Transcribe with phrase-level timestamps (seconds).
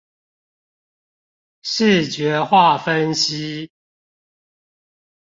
[1.61, 3.69] 視覺化分析